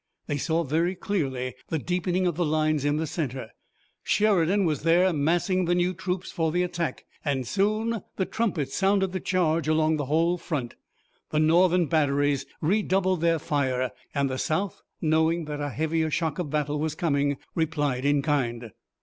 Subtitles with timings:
[0.25, 3.51] They saw very clearly the deepening of the lines in the center.
[4.01, 9.11] Sheridan was there massing the new troops for the attack, and soon the trumpets sounded
[9.11, 10.73] the charge along the whole front.
[11.29, 16.49] The Northern batteries redoubled their fire, and the South, knowing that a heavier shock of
[16.49, 18.71] battle was coming, replied in kind.